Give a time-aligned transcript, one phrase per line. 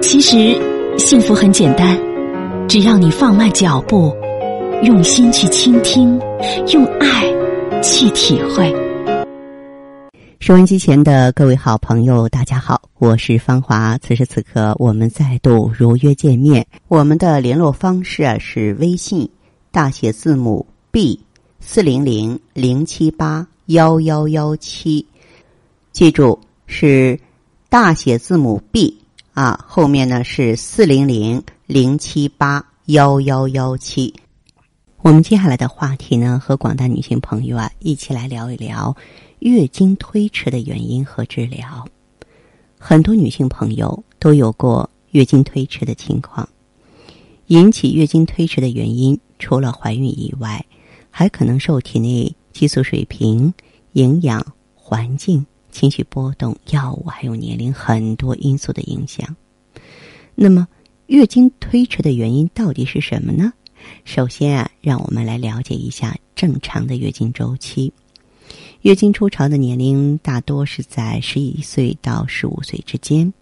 [0.00, 0.56] 其实，
[0.96, 1.98] 幸福很简单，
[2.68, 4.14] 只要你放慢脚步，
[4.82, 6.18] 用心去倾听，
[6.72, 7.24] 用爱
[7.82, 8.72] 去体会。
[10.38, 13.98] 收音机前的各位好朋友，大家好，我是芳华。
[13.98, 16.66] 此时此刻，我们再度如约见面。
[16.86, 19.28] 我们的联络方式啊是微信
[19.72, 21.18] 大写字母 B
[21.60, 25.04] 四零零零七八幺幺幺七，
[25.92, 27.18] 记住是
[27.68, 28.97] 大写字母 B。
[29.38, 34.12] 啊，后面呢是四零零零七八幺幺幺七。
[34.96, 38.96] 我们接下来的话题呢，和广大女性朋友啊一起来聊一聊
[39.38, 41.86] 月经推迟的原因和治疗。
[42.80, 46.48] 很多女性朋友都有过月经推迟的情况，
[47.46, 50.66] 引起月经推迟的原因除了怀孕以外，
[51.12, 53.54] 还可能受体内激素水平、
[53.92, 55.46] 营养、环境。
[55.70, 59.36] 情绪波动、药物还有年龄很多因素的影响。
[60.34, 60.66] 那么，
[61.06, 63.52] 月经推迟的原因到底是什么呢？
[64.04, 67.92] 首先啊，让我们来了解一下正常的月经周期。
[68.82, 73.32] 月经初潮的年龄大多是在十一岁到十五岁之间。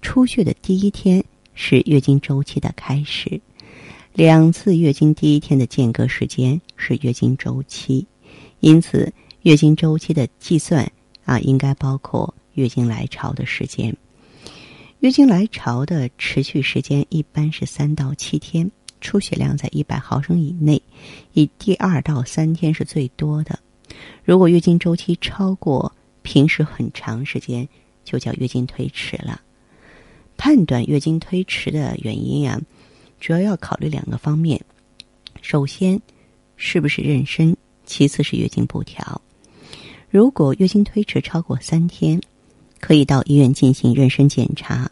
[0.00, 1.22] 出血的第一天
[1.54, 3.40] 是月经周期的开始。
[4.14, 8.06] 两次月经第一天的间隔时间是月经周期。
[8.60, 10.90] 因此，月经周期的计算。
[11.28, 13.94] 啊，应该包括月经来潮的时间。
[15.00, 18.70] 月经来潮的持续时间一般是三到七天，
[19.02, 20.80] 出血量在一百毫升以内，
[21.34, 23.58] 以第二到三天是最多的。
[24.24, 27.68] 如果月经周期超过平时很长时间，
[28.04, 29.38] 就叫月经推迟了。
[30.38, 32.58] 判断月经推迟的原因啊，
[33.20, 34.58] 主要要考虑两个方面：
[35.42, 36.00] 首先
[36.56, 39.20] 是不是妊娠，其次是月经不调。
[40.10, 42.18] 如果月经推迟超过三天，
[42.80, 44.90] 可以到医院进行妊娠检查。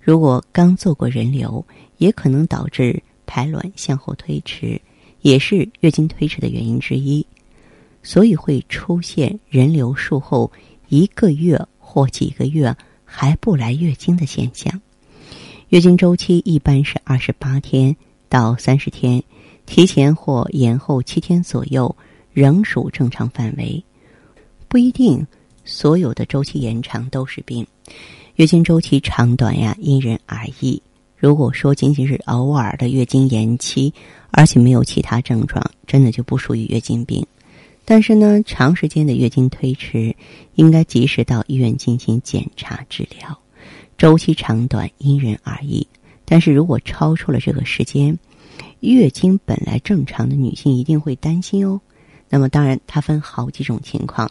[0.00, 1.62] 如果刚做过人流，
[1.98, 4.80] 也可能导致排卵向后推迟，
[5.20, 7.26] 也是月经推迟的原因之一。
[8.02, 10.50] 所以会出现人流术后
[10.88, 12.74] 一个月或几个月
[13.04, 14.80] 还不来月经的现象。
[15.68, 17.94] 月经周期一般是二十八天
[18.30, 19.22] 到三十天，
[19.66, 21.94] 提前或延后七天左右，
[22.32, 23.84] 仍属正常范围。
[24.74, 25.24] 不一定，
[25.64, 27.64] 所有的周期延长都是病。
[28.34, 30.82] 月经周期长短呀，因人而异。
[31.16, 33.94] 如果说仅仅是偶尔的月经延期，
[34.32, 37.24] 而且没有其他症状，真的就不属于月经病。
[37.84, 40.12] 但是呢，长时间的月经推迟，
[40.56, 43.38] 应该及时到医院进行检查治疗。
[43.96, 45.86] 周期长短因人而异，
[46.24, 48.18] 但是如果超出了这个时间，
[48.80, 51.80] 月经本来正常的女性一定会担心哦。
[52.28, 54.28] 那么当然，它分好几种情况。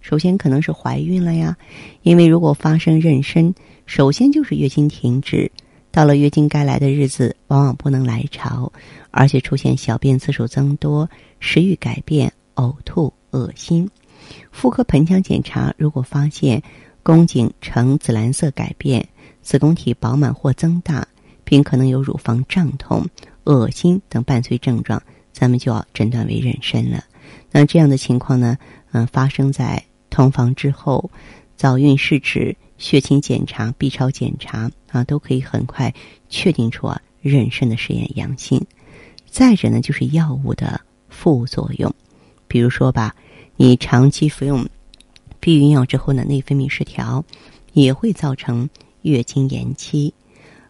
[0.00, 1.56] 首先可能是怀孕了呀，
[2.02, 3.52] 因为如果发生妊娠，
[3.86, 5.50] 首先就是月经停止，
[5.90, 8.72] 到了月经该来的日子，往往不能来潮，
[9.10, 11.08] 而且出现小便次数增多、
[11.40, 13.88] 食欲改变、呕吐、恶心。
[14.50, 16.62] 妇科盆腔检查如果发现
[17.02, 19.06] 宫颈呈紫蓝色改变、
[19.42, 21.06] 子宫体饱满或增大，
[21.44, 23.04] 并可能有乳房胀痛、
[23.44, 27.02] 恶心等伴随症状，咱们就要诊断为妊娠了。
[27.50, 28.56] 那这样的情况呢，
[28.92, 29.82] 嗯，发生在。
[30.14, 31.10] 同房之后，
[31.56, 35.90] 早孕试纸、血清检查、B 超检查啊，都可以很快
[36.28, 38.60] 确定出啊妊娠的试验阳性。
[39.30, 41.90] 再者呢，就是药物的副作用，
[42.46, 43.16] 比如说吧，
[43.56, 44.68] 你长期服用
[45.40, 47.24] 避孕药之后呢，内分泌失调，
[47.72, 48.68] 也会造成
[49.00, 50.12] 月经延期。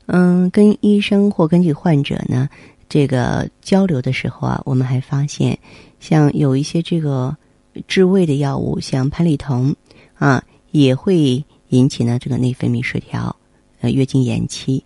[0.07, 2.49] 嗯，跟医生或根据患者呢
[2.89, 5.59] 这个交流的时候啊，我们还发现，
[5.99, 7.37] 像有一些这个。
[7.87, 9.75] 治胃的药物，像潘立酮，
[10.15, 13.35] 啊，也会引起呢这个内分泌失调，
[13.81, 14.85] 呃，月经延期。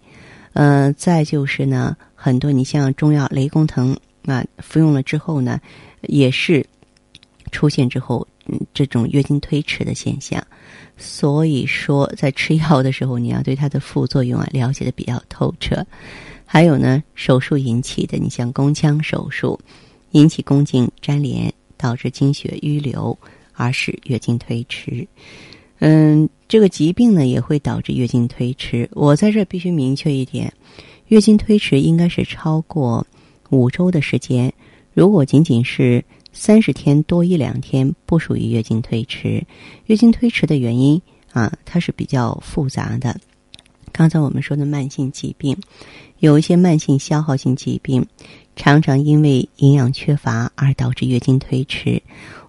[0.52, 5.60] 呃，再就是呢，很多你像中药雷公藤啊，服用了之后呢，
[6.02, 6.64] 也是
[7.52, 10.42] 出现之后嗯这种月经推迟的现象。
[10.96, 15.86] 所以说，在吃药的时候，你要对它的副作用啊了解的比较透彻。
[16.46, 19.60] 还有呢，手术引起的，你像宫腔手术
[20.12, 21.52] 引起宫颈粘连。
[21.76, 23.18] 导致经血淤流，
[23.52, 25.06] 而使月经推迟。
[25.78, 28.88] 嗯，这个疾病呢也会导致月经推迟。
[28.92, 30.52] 我在这必须明确一点：
[31.08, 33.06] 月经推迟应该是超过
[33.50, 34.52] 五周的时间。
[34.94, 36.02] 如果仅仅是
[36.32, 39.44] 三十天多一两天，不属于月经推迟。
[39.84, 41.00] 月经推迟的原因
[41.32, 43.20] 啊，它是比较复杂的。
[43.96, 45.56] 刚才我们说的慢性疾病，
[46.18, 48.06] 有一些慢性消耗性疾病。
[48.54, 52.02] 常常因为营养缺乏而导致月经推迟。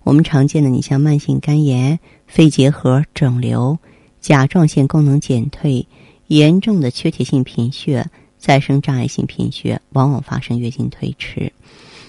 [0.04, 1.98] 我们常见的，你像慢性肝炎、
[2.28, 3.78] 肺结核、肿瘤、
[4.20, 5.88] 甲状腺功能减退、
[6.28, 8.06] 严重的缺铁性贫血、
[8.38, 11.50] 再生障碍性贫血，往往发生月经推迟。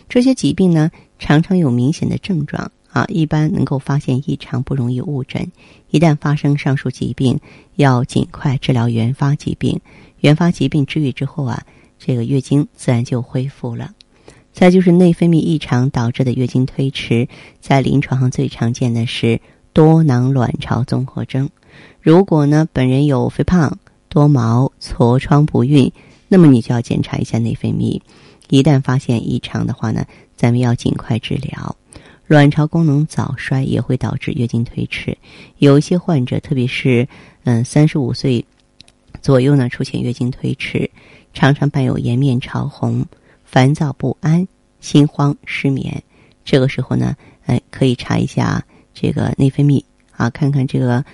[0.08, 0.90] 这些疾病呢，
[1.20, 5.52] 常常有明显的症状啊，一般能够发现异常，不容易误诊。
[5.90, 7.38] 一旦发生上述疾病，
[7.76, 9.80] 要尽快治疗原发疾病。
[10.18, 11.62] 原发疾病治愈之后啊，
[11.96, 13.92] 这个月经自然就恢复了。
[14.52, 17.28] 再就是内分泌异常导致的月经推迟，
[17.60, 19.40] 在临床上最常见的是
[19.72, 21.48] 多囊卵巢综合征。
[22.00, 23.78] 如果呢，本人有肥胖、
[24.08, 25.92] 多毛、痤疮不孕，
[26.26, 28.00] 那么你就要检查一下内分泌。
[28.48, 30.04] 一旦发现异常的话呢，
[30.34, 31.76] 咱们要尽快治疗。
[32.28, 35.16] 卵巢功能早衰也会导致月经推迟，
[35.56, 37.08] 有一些患者，特别是
[37.44, 38.44] 嗯三十五岁
[39.22, 40.90] 左右呢，出现月经推迟，
[41.32, 43.04] 常常伴有颜面潮红、
[43.44, 44.46] 烦躁不安、
[44.78, 46.02] 心慌、失眠。
[46.44, 47.16] 这个时候呢，
[47.46, 49.82] 哎，可以查一下这个内分泌
[50.12, 51.04] 啊，看看这个。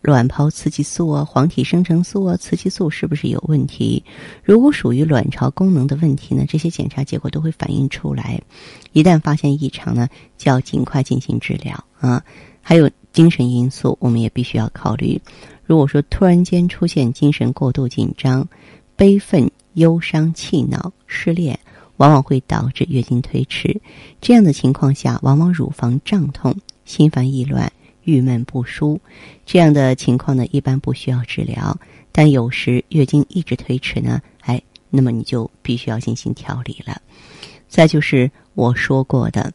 [0.00, 4.02] 卵泡雌激素啊，黄体生成素啊，雌激素是不是有问题？
[4.42, 8.40] 如果属于卵巢功能的问题呢，这些检查结果都会反映出来。
[8.92, 12.22] 一旦发现异常呢，就要尽快进行治疗啊。
[12.60, 15.20] 还有精神因素，我们也必须要考虑。
[15.64, 18.46] 如果说突然间出现精神过度紧张、
[18.96, 21.58] 悲愤、忧伤、气恼、失恋，
[21.98, 23.80] 往往会导致月经推迟。
[24.20, 26.54] 这样的情况下，往往乳房胀痛、
[26.84, 27.70] 心烦意乱。
[28.04, 29.00] 郁闷不舒，
[29.44, 31.76] 这样的情况呢，一般不需要治疗。
[32.12, 37.00] 但有时月经一直推迟呢，哎，那么你就必须要进行调理了。
[37.68, 39.52] 再就是我说过的，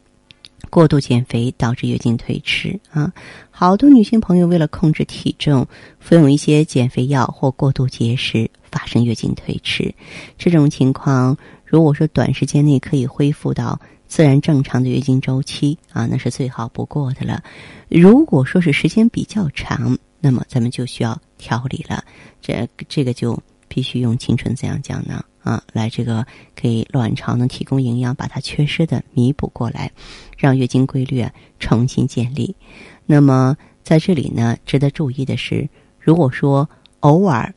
[0.70, 3.14] 过度减肥导致月经推迟啊。
[3.50, 5.66] 好多女性朋友为了控制体重，
[6.00, 9.94] 服用一些减肥药或过度节食，发生月经推迟。
[10.38, 13.80] 这种情况，如果说短时间内可以恢复到。
[14.10, 17.42] 自然正常的月经周期啊，那是最好不过的了。
[17.88, 22.04] 如果说是时间比较长，那么咱们就需要调理了。
[22.42, 26.26] 这这个就必须用青春滋养胶囊啊，来这个
[26.56, 29.92] 给卵巢呢提供营养，把它缺失的弥补过来，
[30.36, 31.24] 让月经规律
[31.60, 32.54] 重新建立。
[33.06, 35.70] 那么在这里呢，值得注意的是，
[36.00, 36.68] 如果说
[37.02, 37.54] 偶尔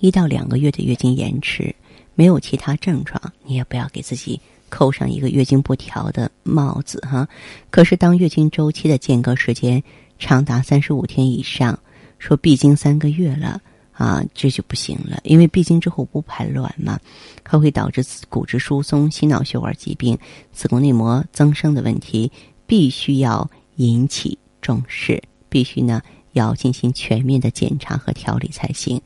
[0.00, 1.74] 一到两个月的月经延迟，
[2.14, 4.38] 没有其他症状，你也不要给自己。
[4.72, 7.28] 扣上一个月经不调的帽子哈，
[7.68, 9.82] 可是当月经周期的间隔时间
[10.18, 11.78] 长达三十五天以上，
[12.18, 13.60] 说闭经三个月了
[13.92, 16.98] 啊，这就不行了，因为闭经之后不排卵嘛，
[17.44, 20.18] 它会导致骨质疏松、心脑血管疾病、
[20.52, 22.32] 子宫内膜增生的问题，
[22.66, 23.46] 必须要
[23.76, 26.00] 引起重视，必须呢
[26.32, 28.98] 要进行全面的检查和调理才行。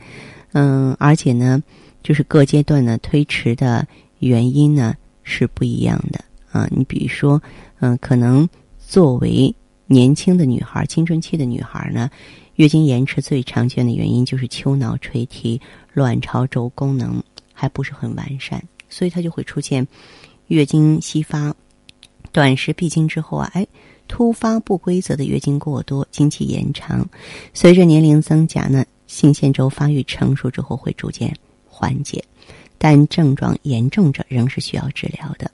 [0.52, 1.60] 嗯，而且呢，
[2.04, 3.84] 就是各阶段呢推迟的
[4.20, 4.94] 原因呢。
[5.28, 6.69] 是不一样的啊！
[6.70, 7.43] 你比如说，
[7.81, 9.52] 嗯，可能作为
[9.87, 12.08] 年轻的女孩、青春期的女孩呢，
[12.55, 15.61] 月经延迟最常见的原因就是丘脑垂体、
[15.93, 17.20] 卵巢轴功能
[17.52, 19.84] 还不是很完善，所以它就会出现
[20.46, 21.52] 月经稀发、
[22.31, 23.67] 短时闭经之后啊，哎，
[24.06, 27.05] 突发不规则的月经过多、经期延长。
[27.52, 31.37] 随着年龄增加呢，性腺轴发育成熟之后会逐渐
[31.69, 32.25] 缓解。
[32.78, 35.50] 但症状严重者仍是需要治疗的。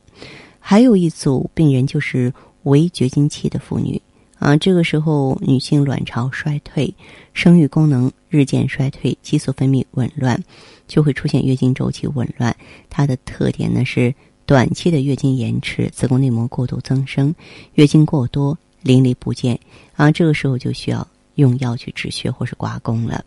[0.59, 2.33] 还有一组病人就是
[2.63, 4.01] 围绝经期的妇女
[4.39, 6.93] 啊，这个时候女性卵巢衰退，
[7.33, 10.41] 生育功能日渐衰退，激素分泌紊乱，
[10.87, 12.55] 就会出现月经周期紊乱。
[12.91, 14.15] 它的特点呢是
[14.47, 17.35] 短期的月经延迟，子宫内膜过度增生，
[17.75, 19.59] 月经过多，淋漓不尽
[19.95, 20.11] 啊。
[20.11, 21.07] 这个时候就需要
[21.37, 23.25] 用药去止血或是刮宫了。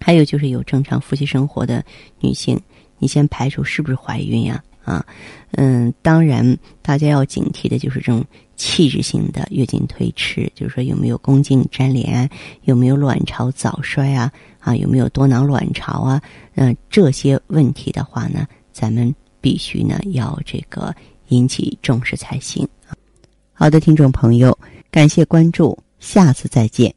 [0.00, 1.82] 还有就是有正常夫妻生活的
[2.20, 2.60] 女性。
[2.98, 4.62] 你先排除是不是怀孕呀？
[4.84, 5.02] 啊，
[5.52, 8.22] 嗯，当然，大家要警惕的就是这种
[8.54, 12.28] 器质性的月经推迟，就是说有没有宫颈粘连，
[12.64, 14.30] 有没有卵巢早衰啊？
[14.60, 16.20] 啊，有没有多囊卵巢啊？
[16.54, 20.94] 嗯，这些问题的话呢，咱们必须呢要这个
[21.28, 22.68] 引起重视才行。
[23.54, 24.58] 好的，听众朋友，
[24.90, 26.94] 感谢关注，下次再见。